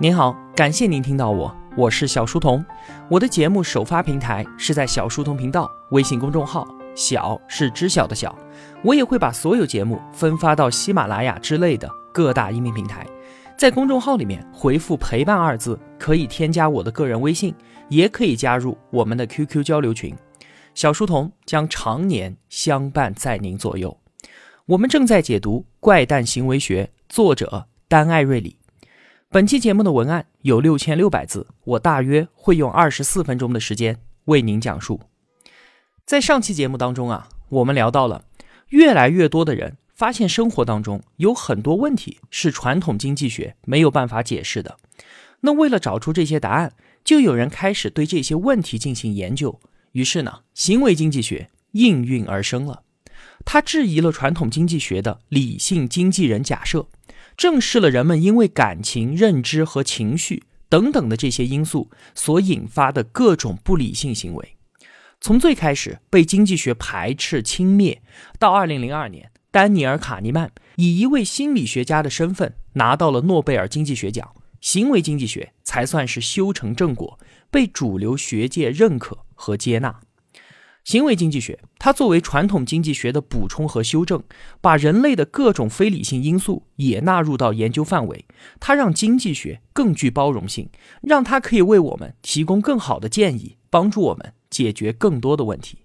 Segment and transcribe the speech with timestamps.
[0.00, 2.64] 您好，感谢您听到我，我是小书童。
[3.10, 6.64] 我的节目首发平台是在小书童频道微信公众号，
[6.94, 8.32] 小是知晓的小。
[8.84, 13.04] 我也会把所有节目分发到喜马拉雅之类的各大音频平台。
[13.56, 17.52] 在公众号里面回复“陪伴”二字，可以添加我的个人微信，
[17.88, 20.14] 也可以加入我们的 QQ 交流群。
[20.76, 23.98] 小书童将常年相伴在您左右。
[24.66, 28.54] 我们正在解读《怪诞行为学》，作者丹·艾瑞里。
[29.30, 35.02] 本期节目的文案有六千六百字，我大约会用二十四分钟的时间为您讲述。
[36.06, 38.24] 在上期节目当中啊，我们聊到了
[38.70, 44.78] 越来越多的人发现生活当中有很多问题是传统经济学没有办法解释的。
[45.40, 46.72] 那为了找出这些答案，
[47.04, 49.60] 就有人开始对这些问题进行研究。
[49.92, 52.82] 于是呢，行为经济学应运而生了。
[53.44, 56.86] 它质疑了传统经济学的理性经纪人假设，
[57.38, 64.56] 正视了人们因为感情、认知和情绪等等的这些因素所引发的各种不理性行为。
[65.20, 67.98] 从最开始被经济学排斥轻蔑，
[68.38, 77.18] 到二零零二年，丹尼尔·卡尼曼以一位心理学家的身份拿到了诺贝尔经济学奖，行为经济学才算是修成正果，
[77.50, 79.18] 被主流学界认可。
[79.40, 80.00] 和接纳
[80.88, 84.22] 行为经济学，它作为传统经济学的补充和修正，
[84.62, 88.24] 把人类的各种非理性因素也纳入到研究范围。
[88.58, 90.70] 它让经济学更具包容性，
[91.02, 95.80] 让它可以为我们提供更好的建议，帮助我们解决更多的问题。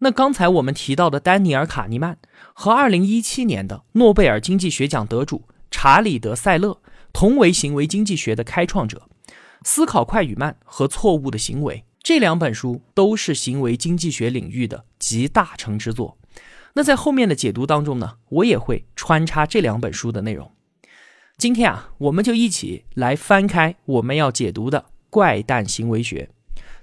[0.00, 2.18] 那刚才我们提到的丹尼尔·卡尼曼
[2.52, 6.82] 和2017年的诺贝尔经济学奖得主查理德·塞勒，
[7.14, 9.08] 同为行为经济学的开创者。
[9.62, 11.84] 思考快与慢和错误的行为。
[12.02, 16.16] 这两本书都是行为经济学领域的集大成之作。
[16.74, 20.50] 那在后面的解读当中呢，我也会穿插这两本书的内容。
[21.36, 26.30] 今天啊，我们就一起来翻开我们要解读的《怪诞行为学》，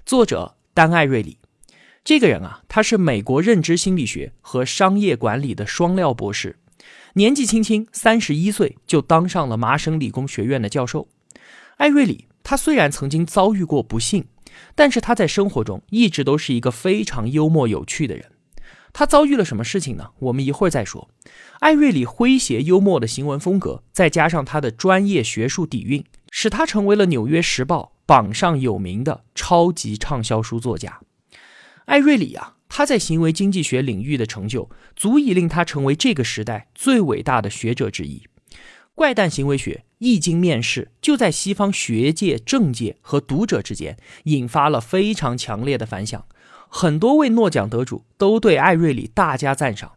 [0.06, 1.38] 作者丹·艾瑞里。
[2.04, 6.58] 这个人啊，他是美国认知心理学和商业管理的双料博士，
[7.14, 11.08] 年纪轻轻三十一岁就当上了麻省理工学院的教授。
[11.78, 14.26] 艾瑞里他虽然曾经遭遇过不幸。
[14.74, 18.32] 但是他在生活中一直都是一个非常幽默有趣的人。
[18.92, 20.10] 他遭遇了什么事情呢？
[20.18, 21.10] 我们一会儿再说。
[21.60, 31.00] 艾瑞里诙谐幽默的行文风格，再加上他的专业学术底蕴，使他成为了《纽约时报》榜上有名的超级畅销书作家。
[31.84, 38.22] 艾瑞里啊，他在行为经济学领域的成就，足以令他成为这个时代最伟大的学者之一。
[38.98, 46.26] 怪诞行为学一经面世，就在西方学界、政界和读者之间引发了非常强烈的反响。
[46.68, 49.92] 很多位诺奖得主都对艾瑞里大加赞赏，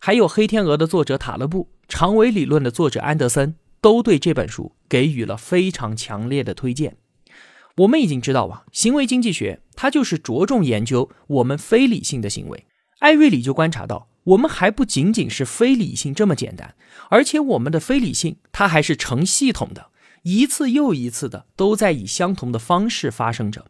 [0.00, 6.96] 还有《黑天鹅》的作者塔勒布、长尾理论的作者安德森都对这本书给予了非常强烈的推荐。
[7.76, 12.66] 我们已经知道啊，行为经济学它就是着重研究我们非理性的行为。
[12.98, 14.08] 艾瑞里就观察到。
[14.24, 16.74] 我们还不仅仅是非理性这么简单，
[17.08, 19.86] 而且我们的非理性它还是成系统的，
[20.22, 23.66] 一次又一次的都在以相同的方式发生着。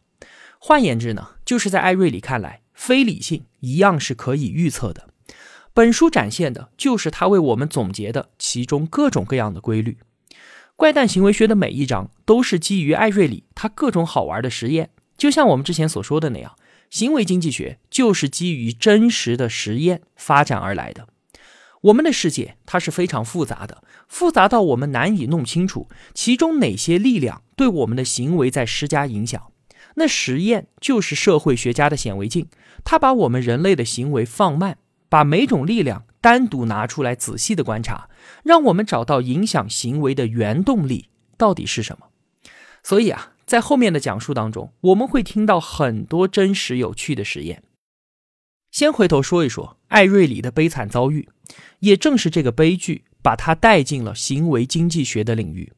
[0.59, 5.07] 换言之呢，就是在艾瑞里看来，非理性一样是可以预测的。
[5.73, 9.97] 本书展现的就是他为我们总结的其中各种各样的规律。
[10.75, 16.53] 怪诞行为学的每一章都是基于艾瑞里他各种好玩的实验，就像我们之前所说的那样。
[16.91, 21.07] 行为经济学就是基于真实的实验发展而来的。
[21.83, 29.51] 我们的世界它是非常复杂的，复杂到我们难以弄清楚其中哪些力量对我们的行为在施加影响。
[29.95, 32.47] 那实验就是社会学家的显微镜，
[32.83, 34.77] 它把我们人类的行为放慢，
[35.09, 38.09] 把每种力量单独拿出来仔细的观察，
[38.43, 42.07] 让我们找到影响行为的原动力到底是什么。
[42.83, 43.30] 所以啊。
[43.51, 47.61] 在后面的讲述当中，我们会听到很多真实有趣的实验。
[48.71, 51.27] 先回头说一说艾瑞里的悲惨遭遇，
[51.79, 55.73] 也正是这个悲剧把他带进了行为经济学的领域。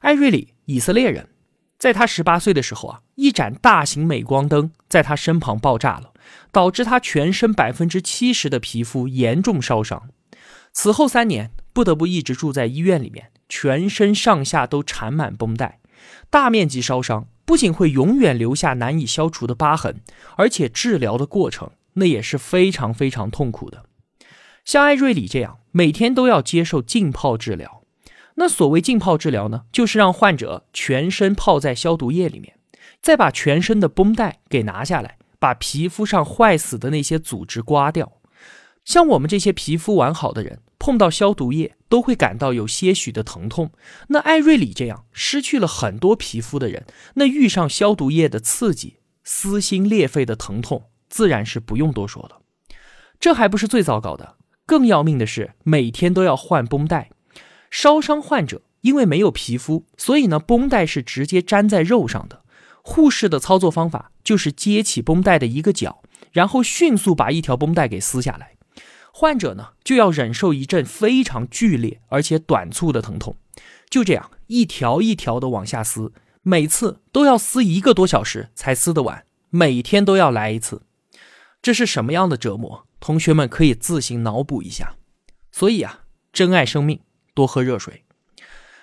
[0.00, 1.30] 艾瑞里，以色列人，
[1.78, 6.12] 在他十八岁的时候啊，一盏大型镁光灯在他身旁爆炸了，
[6.52, 10.10] 导致他全身百分之七十的皮肤严重烧伤。
[10.74, 15.80] 此后三年，不得不一直住在医院里面，全身上下都缠满绷带。
[16.30, 20.00] 大面积烧伤不仅会永远留下难以消除的疤痕，
[20.36, 23.84] 而且治疗的过程那也是非常非常痛苦的。
[24.64, 27.82] 像艾瑞里这样每天都要接受浸泡治疗，
[28.34, 32.58] 那所谓浸泡治疗呢，就是让患者全身泡在消毒液里面，
[33.00, 38.17] 再把全身的绷带给拿下来，把皮肤上坏死的那些组织刮掉。
[38.88, 43.70] 像我们这些皮肤完好的人，碰到消毒液都会感到有些许的疼痛。
[44.08, 46.86] 那艾瑞里这样失去了很多皮肤的人，
[47.16, 52.40] 那遇上消毒液的刺激，撕心裂肺的疼痛，自然是不用多说了。
[53.20, 57.10] 这还不是最糟糕的，更要命的是每天都要换绷带。
[57.70, 62.42] 烧伤患者因为没有皮肤，所以呢，绷带是直接粘在肉上的。
[62.82, 66.02] 护士的操作方法就是接起绷带的一个角，
[66.32, 68.52] 然后迅速把一条绷带给撕下来。
[69.20, 73.34] 患者呢就要忍受一阵非常剧烈而且短促的疼痛，
[73.90, 76.12] 就这样一条一条的往下撕，
[76.42, 80.82] 每次都要撕一个多小时才撕得完，每天都要来一次，
[81.60, 82.86] 这是什么样的折磨？
[83.00, 84.94] 同学们可以自行脑补一下。
[85.50, 87.00] 所以啊，珍爱生命，
[87.34, 88.04] 多喝热水。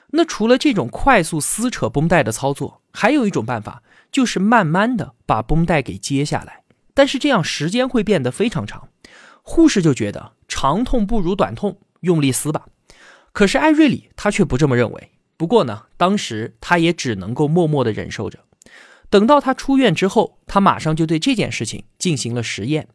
[0.09, 3.81] 那除了这种快速撕扯绷带的操作，还有一种办法。
[4.11, 8.89] 就是慢慢的把绷带给揭下来，但是这样时间会变得非常长。
[9.47, 12.65] 护士就觉得长痛不如短痛，用力撕吧。
[13.31, 15.11] 可是艾瑞里他却不这么认为。
[15.37, 18.39] 不过呢，当时他也只能够默默的忍受着。
[19.11, 22.87] 等到他出院之后，他马上就对这件事情进行了实验。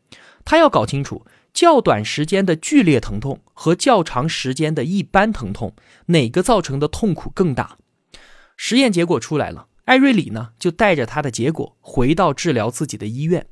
[0.45, 1.25] 他要搞清楚
[1.55, 5.75] 较短时间的剧烈疼痛和较长时间的一般疼痛
[6.07, 7.79] 哪个造成的痛苦更大。
[8.57, 9.69] 实验结果出来了。
[9.85, 13.47] 艾瑞里呢，就带着他的结果回到治疗自己的医院，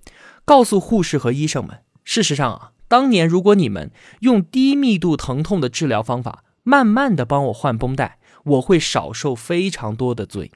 [0.45, 3.90] 告诉护士和医生们：事实上啊，当年如果你们
[4.20, 10.50] 用低密度疼痛的治疗方法，慢慢的帮我换绷带，我会少受非常多的罪。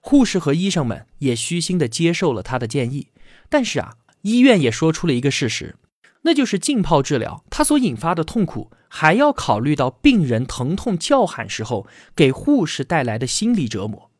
[0.00, 3.08] 护士和医生们也虚心的接受了他的建议，
[3.48, 5.76] 但是啊，医院也说出了一个事实，
[6.22, 11.86] 那就是浸泡治疗它所引发的痛苦，还要考虑到病人疼痛叫喊时候
[12.16, 14.10] 给护士带来的心理折磨。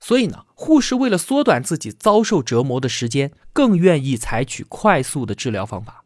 [0.00, 6.04] 所以呢，护士为了缩短自己遭受折磨的时间，更愿意采取快速的治疗方法。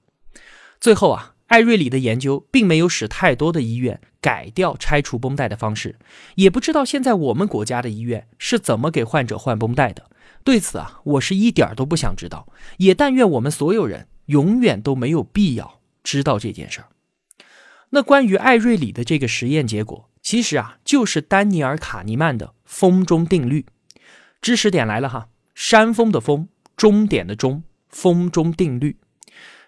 [0.83, 5.95] 最后啊，艾瑞里的研究并没有使太多的医院改掉拆除绷带的方式，
[6.35, 10.11] 也不知道现在我们国家的医院是怎么给患者换绷带的。
[10.43, 12.49] 对此啊，我是一点都不想知道，
[12.79, 16.89] 也但愿我们所有人永远都没有必要知道这件事儿。
[17.91, 23.67] 那关于艾瑞里的这个实验结果，其实啊，就是丹尼尔·卡尼曼的风中定律。
[24.41, 28.97] 知识点来了哈，山峰的峰，终点的终，风中定律，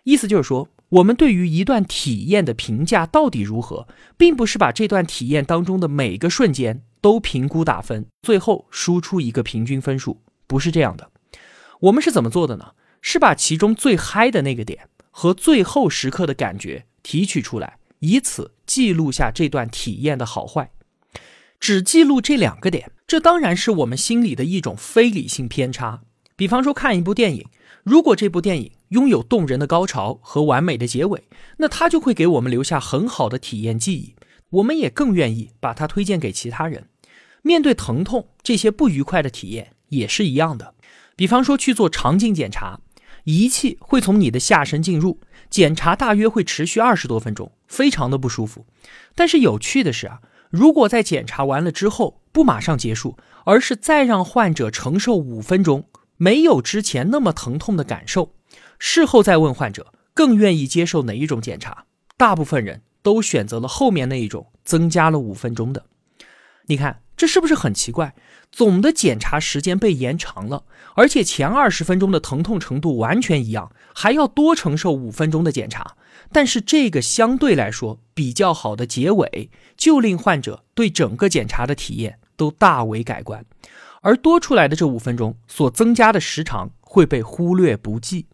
[0.02, 11.10] 意思就是说，我们对于一段体验的评价到底如何，并不是把这段体验当中的每个瞬间都评估打分，最后输出一个平均分数，不是这样的。
[11.80, 12.72] 我们是怎么做的呢？
[13.00, 20.70] 是把其中最嗨的那个点和最后时刻的感觉提取出来，以此记录下这段体验的好坏。
[21.58, 26.02] 只记录这两个点，这当然是我们心里的一种非理性偏差。
[26.36, 27.46] 比方说看一部电影，
[27.82, 31.24] 如果这部电影拥有动人的高潮和完美的结尾，
[31.56, 34.14] 那它就会给我们留下很好的体验记忆，
[34.50, 36.86] 我们也更愿意把它推荐给其他人。
[37.42, 40.74] 面对疼痛这些不愉快的体验也是一样的。
[41.16, 42.78] 比方说去做肠镜检查，
[43.24, 45.18] 仪器会从你的下身进入，
[45.50, 48.64] 检查大约会持续二十多分钟，非常的不舒服。
[49.16, 50.20] 但是有趣的是啊。
[50.50, 58.34] 如果在检查完了之后不马上结束，而是再让患者承受五分钟，没有之前那么疼痛的感受，
[58.86, 61.86] 事后再问患者更愿意接受哪一种检查，
[62.18, 65.86] 大部分人都选择了后面那一种，增加了五分钟的。
[66.66, 68.14] 你看这是不是很奇怪？
[68.52, 70.64] 总的检查时间被延长了，
[70.96, 75.96] 而且前二十分钟的疼痛程度完全一样，还要多承受五分钟的检查。
[76.30, 83.46] 但是这个相对来说比较好的结尾，就令患者对整个检查的体验都大为改观，
[84.02, 88.26] 而多出来的这五分钟所增加的时长会被忽略不计，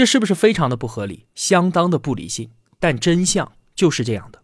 [0.00, 2.52] 这是不是非常的不合理，相当的不理性？
[2.78, 4.40] 但真相就是这样的。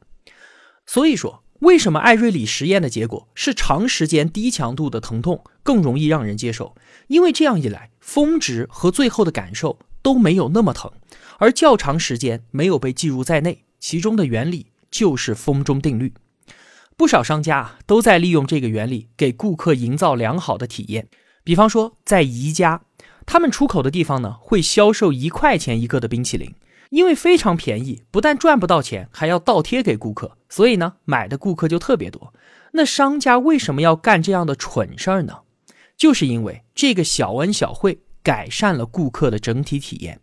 [0.85, 6.75] 所以说，为什么艾瑞里实验的结果是长时间低强度的疼痛更容易让人接受？
[7.07, 10.93] 因为这样一来，峰值和最后的感受都没有那么疼。
[11.39, 16.13] 而较长时间没有被计入在内，其中的原理就是风中定律。
[16.99, 21.09] 不少商家都在利用这个原理给顾客营造良好的体验。
[21.43, 22.83] 比方说，在宜家，
[23.27, 26.55] 他们出口的地方呢会销售一块钱一个的冰淇淋，
[26.91, 32.33] 因为非常便宜，不但赚不到钱，还要倒贴给顾客，所以呢买的顾客就特别多。
[32.73, 35.41] 那商家为什么要干这样的蠢事儿呢？
[35.97, 40.21] 就是因为这个小恩小惠改善了顾客的整体体验。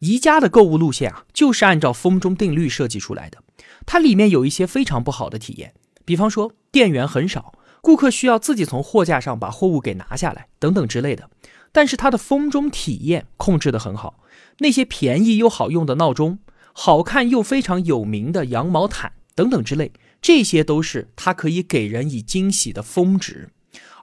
[0.00, 3.38] 宜家的购物路线啊，就是按照风中定律设计出来的。
[3.86, 5.74] 它里面有一些非常不好的体验，
[6.04, 11.28] 比方说店员很少，顾客需要自己从货架上把货物给拿下来，等等之类的。
[11.74, 14.20] 但是它的风中体验控制得很好，
[14.58, 16.38] 那些便宜又好用的闹钟，
[16.72, 19.90] 好看又非常有名的羊毛毯等等之类，
[20.22, 23.50] 这些都是它可以给人以惊喜的峰值。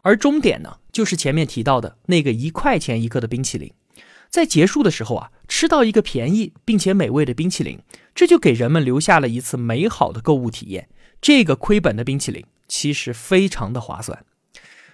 [0.01, 3.71] 而终点呢，就是前面提到的那个一块钱一个的冰淇淋。
[4.29, 7.79] 在结束的时候啊，吃到一个便宜并且美味的冰淇淋，
[8.13, 10.89] 这就给人们留下了一次美好的购物体验。
[11.21, 14.25] 这个亏本的冰淇淋其实非常的划算。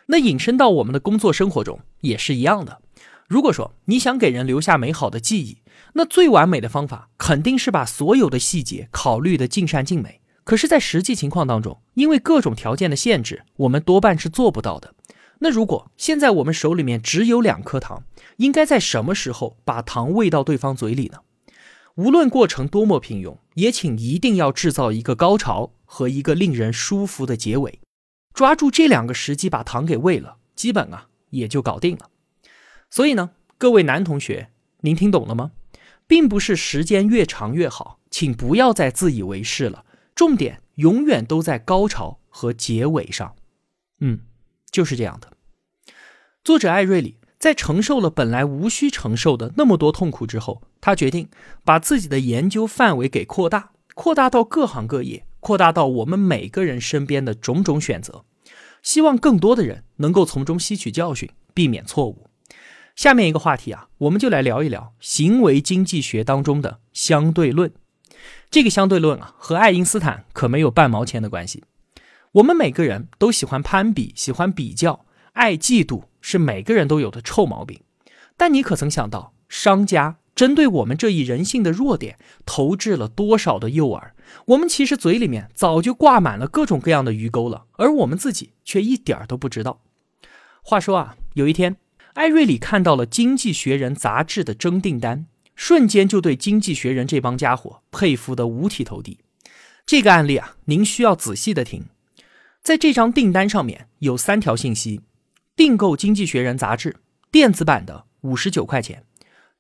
[0.08, 2.82] 那引申到我们的工作生活中也是一样的。
[3.28, 5.58] 如果说你想给人留下美好的记忆，
[5.94, 10.22] 那最完美的方法肯定是把所有的细节考虑的尽善尽美。
[10.44, 14.94] 可是，在实际情况当中，因为各种条件的限制，我们多半是做不到的。
[15.40, 18.04] 那如果现在我们手里面只有两颗糖，
[18.38, 21.20] 应该在什么时候把糖喂到对方嘴里呢？
[21.96, 27.80] 无论过程多么平庸，也请一定要制造一个高潮和一个令人舒服的结尾。
[28.38, 32.12] 抓住这两个时机把糖给喂了，基本啊也就搞定了。
[32.92, 34.52] 所以呢，各位男同学，
[34.82, 35.54] 您听懂了吗？
[36.06, 39.84] 并不是时间越长越好，请不要再自以为是了。
[40.14, 43.34] 重点永远都在高潮和结尾上。
[44.02, 44.20] 嗯。
[44.70, 45.32] 就是这样的。
[46.44, 51.28] 作者艾瑞里在承受了本来无需承受的那么多痛苦之后，他决定
[51.64, 58.26] 把自己的研究范围给扩大，扩大到各行各业，扩大到我们每个人身边的种种选择，
[58.88, 62.30] 希望更多的人能够从中吸取教训，避免错误。
[62.96, 67.74] 下面一个话题啊，我们就来聊一聊行为经济学当中的相对论。
[68.50, 71.66] 这个相对论啊，和爱因斯坦可没有半毛钱的关系。
[72.32, 77.82] 我们每个人都喜欢攀比，喜欢比较，爱嫉妒是每个人都有的臭毛病。
[78.38, 84.12] 但你可曾想到，商家针对我们这一人性的弱点，投掷了多少的诱饵？
[84.46, 89.82] 我们其实嘴里面早就挂满了各种各样的鱼钩了，而我们自己却一点儿都不知道。
[90.62, 91.78] 话说啊，有一天，
[92.14, 99.20] 艾瑞里看到了《经济学人》杂志的征订单，瞬间就对《经济学人》这帮家伙佩服得五体投地。
[99.86, 101.86] 这个案例啊，您需要仔细的听。
[102.62, 105.02] 在这张订单上面有三条信息：
[105.56, 106.98] 订购《经济学人》杂志
[107.32, 109.06] 电子版的五十九块钱，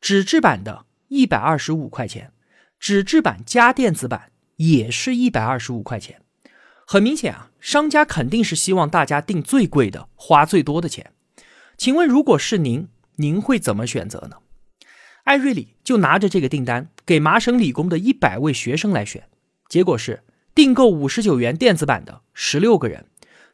[0.01, 2.33] 纸质版的一百二十五块钱，
[2.77, 6.21] 纸质版加电子版也是一百二十五块钱。
[6.85, 11.13] 很明显啊，商家肯定是希望大家订最贵的，花最多的钱。
[11.77, 14.37] 请问，如果是您，您会怎么选择呢？
[15.23, 19.27] 艾瑞里就拿着这个订单给麻省理工的一百位学生来选，
[19.67, 20.23] 结果是。
[20.55, 23.05] 订购五十九元电子版的十六个人，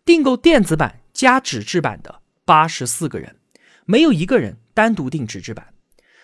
[0.06, 3.36] 订购电子版加纸质版的八十四个人，
[3.84, 5.74] 没有一个人单独订纸质版，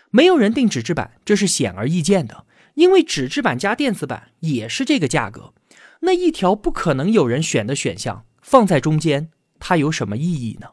[0.10, 2.46] 没有人订纸质版，这是显而易见的，
[2.80, 5.54] 因为纸质版加电子版也是这个价格，
[6.00, 10.70] 那一条不可能有人选的选项放在中间，它有什么意义呢？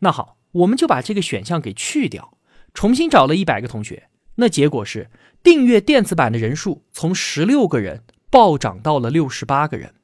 [0.00, 2.36] 那好，我们就把这个选项给去掉，
[2.74, 8.02] 重新找了一百个同学，那结果是订阅电子版的人数从十六个人。
[8.30, 9.94] 暴涨到了六十八个人，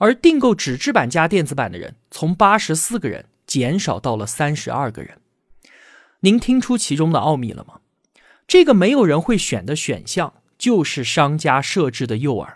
[0.00, 5.16] 而订购纸质版加电子版的人从八十四个人减少到了三十二个人。
[6.20, 7.80] 您听出其中的奥秘了吗？
[8.46, 12.46] 这个没有人会选的选项，就是商家设置的诱饵。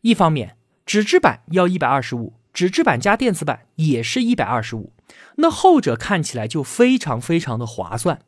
[0.00, 4.92] 一方面，纸质版要一百二十五，纸质版加电子版也是一百二十五，
[5.36, 8.22] 那后者看起来就非常非常的划算。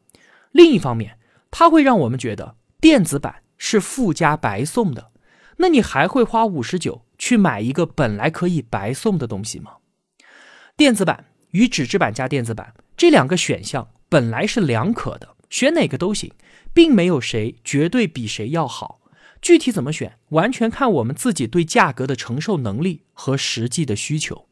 [0.53, 1.19] 另一方面，
[1.51, 5.11] 它会让我们觉得电子版是附加白送的。
[5.57, 9.79] 那你还会花五十九去买一个本来可以白送的东西吗？
[10.77, 16.33] 电子版与纸质版加电子版这两个选项本来是两可的，选哪个都行，
[16.73, 19.01] 并没有谁绝对比谁要好。
[19.41, 24.49] 具体怎么选，完全看我们自己对价格的承受能力和实际的需求。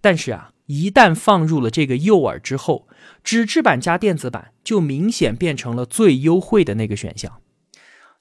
[0.00, 2.88] 但是啊，一旦放入了这个诱饵之后，
[3.22, 7.40] 纸质版加电子版就明显变成了最优惠的那个选项。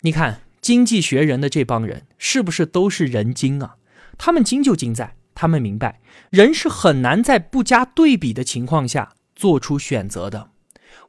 [0.02, 0.44] 你看。
[0.62, 3.78] 经济学人的这帮人是不是都是人精啊？
[4.20, 6.00] 他们精就精在，他们明白
[6.30, 10.52] 人是很难在不加对比的情况下做出选择的。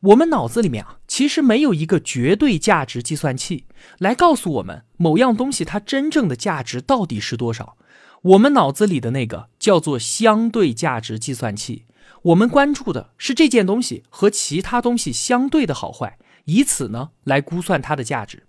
[0.01, 3.67] 我们脑子里面啊，其实没有一个绝对价值计算器
[3.99, 7.77] 来告诉我们某样东西它真正的价值到底是多少。
[8.23, 11.85] 我们脑子里的那个叫做相对价值计算器，
[12.23, 16.17] 我们关注的是这件东西和其他东西相对的好坏，
[16.47, 18.45] 以此呢来估算它的价值。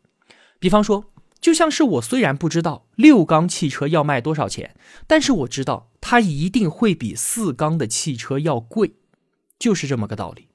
[0.57, 4.73] 比方说，就像是我虽然不知道六缸汽车要卖多少钱，
[5.05, 8.93] 但是我知道它一定会比四缸的汽车要贵，
[9.59, 10.47] 就是这么个道理。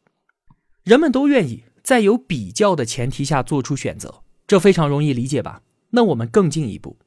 [0.85, 5.63] 人们都愿意在有比较的前提下做出选择，这非常容易理解吧？
[5.93, 6.99] 那我们更进一步，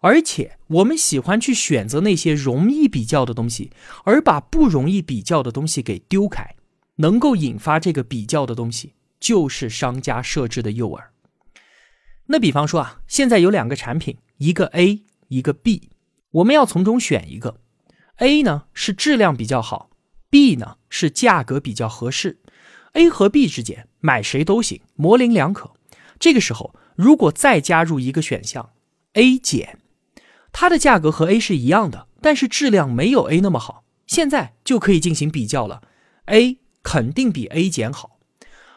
[0.00, 3.70] 而且我们喜欢去选择那些容易比较的东西，
[4.04, 6.56] 而把不容易比较的东西给丢开。
[6.96, 11.02] 能够引发这个比较的东西，就是商家设置的诱饵。
[12.24, 15.90] 那比方说啊，现在有两个产品，一个 A，一个 B，
[16.30, 17.60] 我们要从中选一个。
[18.16, 19.90] A 呢是质量比较好
[20.30, 22.38] ，B 呢是价格比较合适。
[22.94, 25.72] A 和 B 之间买谁都行，模棱两可。
[26.18, 28.70] 这个时候，如果再加入一个选项
[29.14, 29.78] A 减，
[30.52, 35.82] 它的价格和 A 是一样的，但是质量没有 A 那么好，现在就可以进行比较了。
[36.26, 38.18] A 肯定比 A 减好。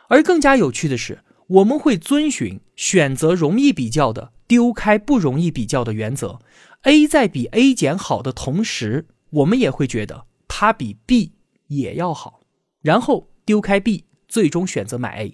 [0.08, 6.40] 而更加有趣的是，我们会遵循选择容易比较的，丢开不容易比较的原则。
[6.84, 11.34] A 在比 A 减好的同时，我们也会觉得它比 B
[11.68, 12.42] 也要好，
[12.82, 15.34] 然后丢开 B，最终选择买 A。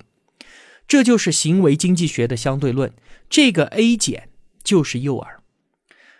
[0.85, 2.91] 这就是行为经济学的相对论。
[3.29, 4.27] 这个 A 减
[4.61, 5.25] 就是诱饵。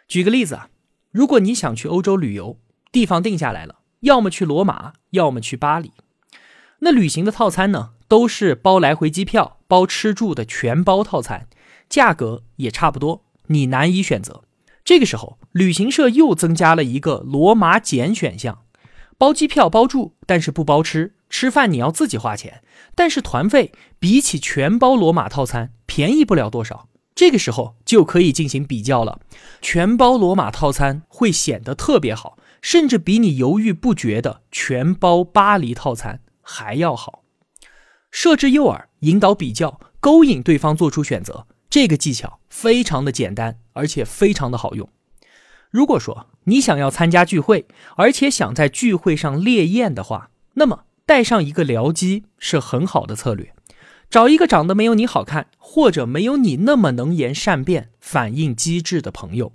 [0.07, 0.69] 举个例子啊，
[1.12, 2.57] 如果你想去欧洲旅游，
[2.89, 5.91] 地方定下来了，要么去罗马，要么去巴黎，
[6.79, 11.50] 那旅行的套餐呢，都是包来回机票、包吃住的全包套餐，
[11.89, 14.45] 价格也差不多，你难以选择。
[14.86, 18.63] 这个时候，旅行社又增加了一个罗马减选项，
[19.17, 21.15] 包机票、包住，但是不包吃。
[21.29, 22.63] 吃饭你要自己花钱，
[22.95, 26.89] 但是团费比起全包罗马套餐便宜不了多少。
[27.15, 29.19] 这个时候就可以进行比较了，
[29.62, 37.24] 全包罗马套餐会显得特别好，甚至比你犹豫不决的全包巴黎套餐还要好。
[38.09, 44.89] 设置诱饵，引导比较，勾引对方做出选择，这个技巧非常的简单，而且非常的好用。
[45.69, 47.67] 如果说你想要参加聚会，
[47.98, 50.86] 而且想在聚会上烈焰的话，那么。
[51.09, 53.51] 带上一个僚机是很好的策略，
[54.11, 59.51] 找一个长得没有你好看，或者没有你那么能言善辩、反应机智的朋友，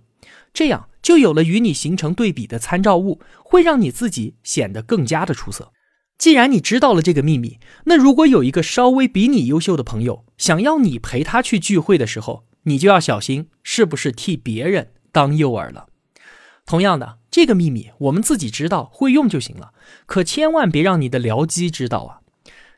[0.53, 5.71] 这样就有了与你形成对比的参照物，会让你自己显得更加的出色。
[6.19, 15.87] 既然你知道了这个秘密，那如果有一个稍微比你优秀的朋友想要你陪他去聚会的时候，你就要小心是不是替别人当诱饵了。
[16.67, 17.19] 同样的。
[17.31, 19.73] 这个秘密我们自己知道会用就行了，
[20.07, 22.21] 可千万别让你的僚机知道啊！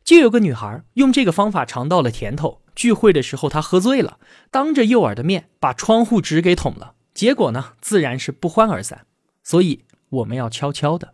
[0.03, 4.19] 就有个女孩用这个方法尝到了甜头，聚会的时候她喝醉了，
[4.51, 9.05] 当着诱饵的面把窗户纸给捅了，结果呢自然是不欢而散。
[9.43, 11.13] 所以我们要悄悄的。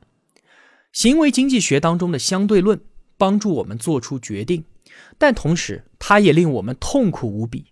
[0.92, 2.80] 行为经济学当中的相对论
[3.16, 4.64] 帮助我们做出决定，
[5.18, 7.66] 但同时它也令我们痛苦无比。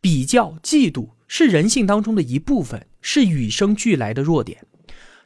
[0.00, 4.64] 比较、嫉妒是人性当中的一部分，是与生俱来的弱点。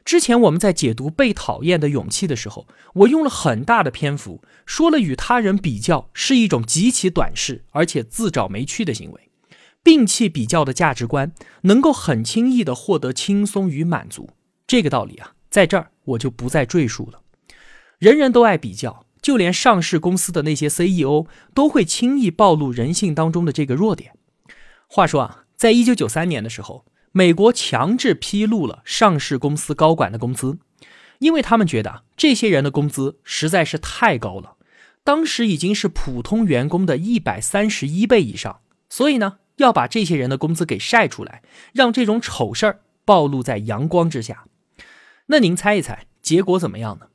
[0.05, 9.29] 之前我们在解读《被讨厌的勇气》的时候，我用了很大的篇幅说了与他人比较是一种极其短视而且自找没趣的行为，
[9.83, 11.31] 摒弃比较的价值观，
[11.63, 14.31] 能够很轻易地获得轻松与满足。
[14.65, 17.21] 这个道理啊，在这儿我就不再赘述了。
[17.99, 24.13] 人人都爱比较，就连上市公司的那些 CEO 都会轻易暴露人性当中的这个弱点。
[24.87, 26.85] 话说啊，在一九九三年的时候。
[27.11, 30.59] 美国强制披露了上市公司高管的工资，
[31.17, 34.57] 因为他们觉得这些人的工资实在是太高了，
[35.03, 41.41] 当时已经是普通员工的一百三十一倍以上，所以呢，要把这些人的工资给晒出来，
[41.73, 44.45] 让这种丑事儿暴露在阳光之下。
[45.25, 47.07] 那您猜一猜，结果怎么样呢？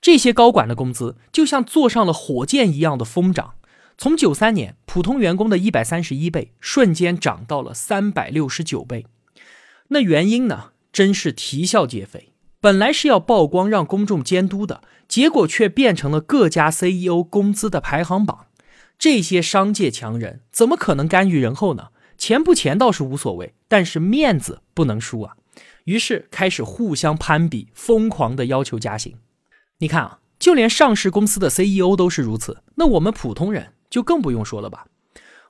[0.00, 3.54] 这些高管的工资就像坐上了火箭一样的疯涨，
[4.02, 9.04] 从九三年普通员工的一百三十一倍，瞬间涨到了三百六十九倍。
[9.88, 10.70] 那原因呢？
[10.90, 12.32] 真是啼笑皆非。
[12.62, 18.46] 本来是要曝光让公众监督的，结果却变成了各家 CEO 工资的排行榜。
[18.98, 21.88] 这些商界强人怎么可能甘于人后呢？
[22.16, 25.36] 钱不钱倒是无所谓，但是面子不能输啊！
[25.84, 29.16] 于是开始互相攀比，疯狂的要求加薪。
[29.80, 34.86] 你看啊，就连上市公司的 CEO 都是如此，那我们普通人就更不用说了吧？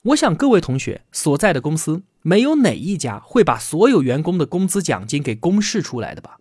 [0.03, 2.03] 我想各位同学所在的公司。
[2.22, 6.38] 没有哪一家会把所有员工的工资奖金给公示出来的吧？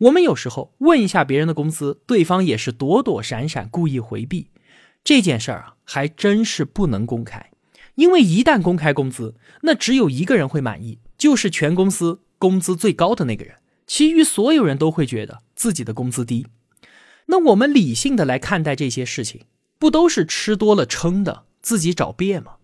[0.00, 4.50] 我们有时候问一下别人的工资，对方也是躲躲闪闪，故意回避。
[5.02, 7.50] 这件事儿啊，还真是不能公开，
[7.94, 16.46] 因为一旦公开工资，那只有一个人会满意，就是全公司工资最高的那个人，其余所有人都会觉得自己的工资低。
[17.28, 19.40] 那我们理性的来看待这些事情，
[19.78, 22.56] 不都是吃多了撑的，自己找别吗？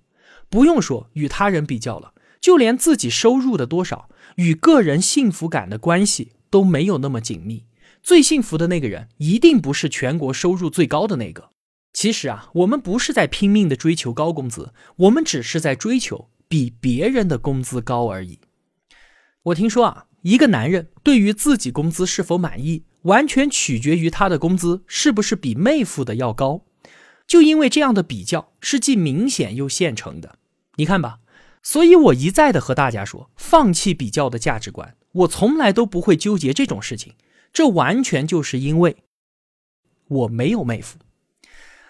[0.48, 2.14] 不用说与他人比较了。
[2.40, 7.66] 就连自己收入的多少与个人幸福感的关系都没有那么紧密。
[8.02, 11.50] 最幸福的那个人一定不是全国收入最高的那个。
[11.92, 18.40] 其实啊，我们不是在拼命的追求高工资，我们只是在追求比别人的工资高而已。
[19.44, 26.64] 我听说啊，一个男人对于自己工资是否满意，完全取决于他的工资是不是比妹夫的要高。
[27.26, 30.38] 就因为这样的比较是既明显又现成的。
[30.76, 31.18] 你看吧。
[31.64, 37.14] 所以我一再的和大家说，放弃比较的价值观，我从来都不会纠结这种事情。
[37.52, 38.96] 这完全就是因为
[40.08, 40.98] 我没有妹夫。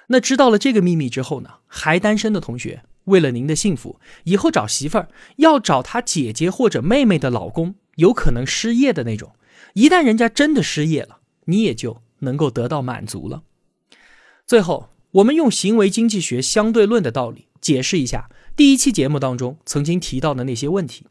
[0.09, 1.55] 那知道了这个秘密之后呢？
[1.67, 9.35] 还单身的同学，为了您的幸福，以后找媳妇儿要找他姐姐或者妹妹的老公，有可能失业的那种。
[9.73, 13.43] 一旦人家真的失业了，你也就能够得到满足了。
[14.47, 21.07] 最后，我们用行为经济学相对论的道理解释一下第一期节目当中曾经提到的那些问题。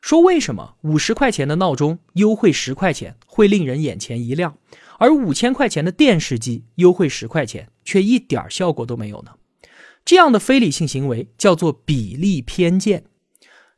[0.00, 4.58] 说为什么五十块钱的闹钟优惠十块钱会令人眼前一亮，
[4.98, 9.32] 而五千块钱的电视机优惠十块钱却一点效果都没有呢？
[10.04, 13.04] 这样的非理性行为叫做比例偏见。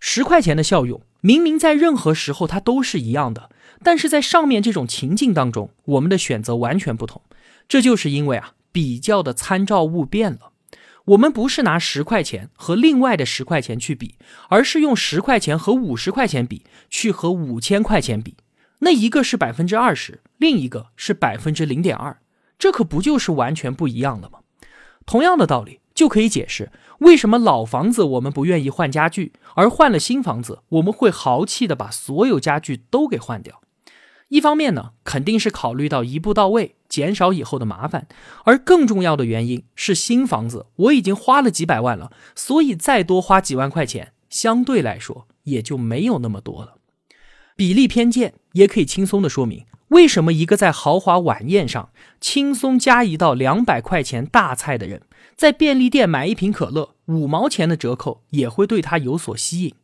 [0.01, 3.51] 十块钱的效用明明在任何时候它都是一样的，
[3.83, 7.21] 但是在上面这种情境当中，我们的选择完全不同。
[7.69, 10.53] 这就是因为啊，比较的参照物变了。
[11.07, 14.15] 我们不是拿十块钱和另外的十块钱去比，
[14.51, 18.37] 而是用十块钱和五十块钱比，去和五千块钱比。
[18.79, 22.21] 那一个是百分之二十，另一个是百分之零点二，
[22.57, 24.39] 这可不就是完全不一样了吗？
[25.05, 33.61] 同样的道理就可以解释为什么老房子我们不愿意换家具，而换了新房子我们会豪气的把所有家具都给换掉。
[34.29, 38.03] 一方面呢，肯定是考虑到一步到位，减少以后的麻烦；
[38.45, 46.75] 而更重要的原因是，新房子我已经花了几百万了，所以再多花几万块钱，相对来说也就没有那么多了。
[47.57, 55.03] 比例偏见也可以轻松的说明，为什么一个在豪华晚宴上轻松加一道两百块钱大菜的人，
[55.37, 59.75] 在便利店买一瓶可乐五毛钱的折扣也会对他有所吸引。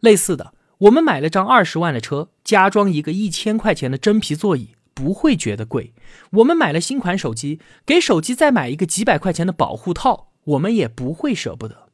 [0.00, 0.54] 类似的。
[0.78, 5.92] 我们买了张二十万的车，加装一个一千块钱的真皮座椅，不会觉得贵。
[6.30, 11.88] 我们买了新款手机，给手机再买一个几百块钱的保护套，我们也不会舍不得。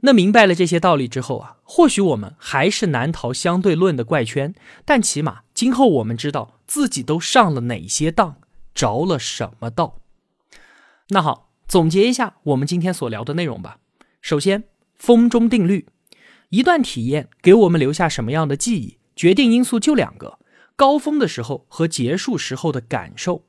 [0.00, 8.36] 那明白了这些道理之后啊，或许我们还是难逃相对论的怪圈，但起码今后我们知道自己都上了哪些当，
[8.74, 9.98] 着了什么道。
[11.08, 13.78] 那好，总结一下我们今天所聊的内容吧。
[14.20, 14.64] 首先，
[14.96, 15.86] 风中定律。
[16.50, 20.38] 一段体验给我们留下什么样的记忆，决定因素就两个：
[20.76, 23.42] 高峰的时候和结束时候的感受。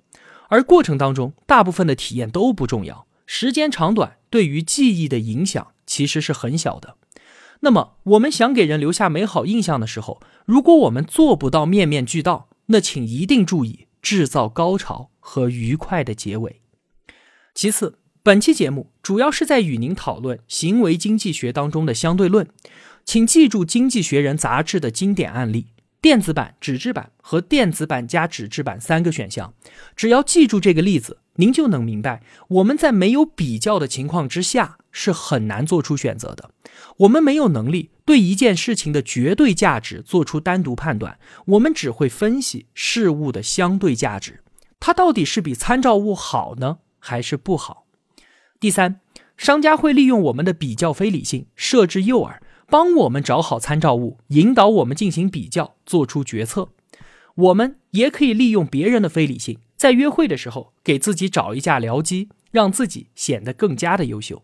[0.49, 6.95] 而过程当中，大部分的体验都不重要，时间长短对于记忆的影响其实是很小的。
[7.59, 16.61] 那么，我们想给人留下美好印象的时候，如果我们做不到面面俱到，那请一定注意制造高潮和愉快的结尾。
[17.53, 22.47] 其次，本期节目主要是在与您讨论行为经济学当中的相对论。
[23.03, 25.67] 请记住《经济学人》杂志的经典案例：
[26.07, 29.53] 电子版、纸质版和电子版加纸质版三个选项。
[29.93, 36.51] 只要记住这个例子，您就能明白，我们在没有比较的情况之下是很难做出选择的。
[36.99, 44.41] 我们没有能力对一件事情的绝对价值做出单独判断，我们只会分析事物的相对价值，
[44.79, 47.85] 它到底是比参照物好呢，还是不好？
[48.61, 49.01] 第三，
[49.35, 52.37] 商家会利用我们的比较非理性设置诱饵。
[52.69, 56.69] 帮我们找好参照物，引导我们进行比较，做出决策。
[57.35, 64.43] 我们也可以利用别人的非理性，在约会的时候给自己找一架僚机，让自己显得更加的优秀。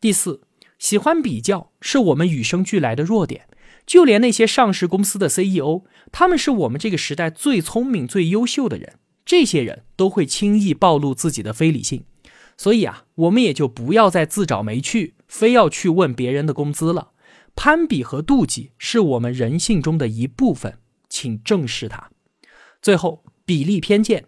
[0.00, 0.40] 第四，
[0.80, 3.46] 喜欢比较是我们与生俱来的弱点。
[3.86, 8.94] 就连那些上市公司的 CEO，他们是我们这个时代最聪明、最优秀的人，
[9.24, 12.04] 这些人都会轻易暴露自己的非理性。
[12.56, 17.11] 所以啊，我们也就不要再自找没趣，非要去问别人的工资了。
[17.54, 22.10] 攀比和妒忌是我们人性中的一部分，请正视它。
[22.80, 24.24] 最后，比例偏见，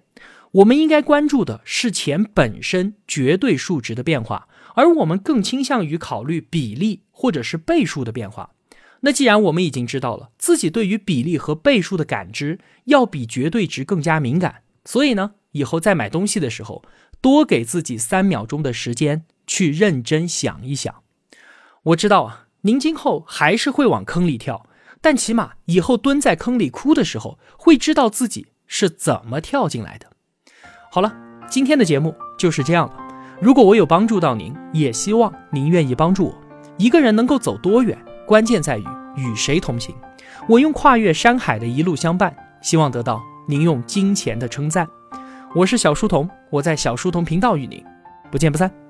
[0.53, 8.51] 我们应该关注的是钱本身绝对数值的变化，而我们更倾向于考虑比例或者是倍数的变化。
[9.01, 16.85] 那既然我们已经知道了自己对于比例和倍数的感知要比绝对值更加敏感，所以呢，以后在买东西的时候，
[17.21, 21.03] 多给自己三秒钟的时间去认真想一想。
[21.83, 22.44] 我知道啊。
[22.67, 24.65] 您今后还是会往坑里跳，
[25.03, 30.07] 但起码以后蹲在坑里哭的时候，会知道自己是怎么跳进来的。
[30.91, 31.15] 好了，
[31.47, 32.97] 今天的节目就是这样了。
[33.39, 36.35] 如果我有帮助到您，也希望您愿意帮助我。
[36.79, 39.95] 一个人能够走多远，关键在于与谁同行。
[40.49, 44.89] 我用跨越山海的一路相伴，希望得到您用金钱的称赞。
[45.55, 47.85] 我是小书童，我在小书童频道与您
[48.33, 48.84] 不见不散。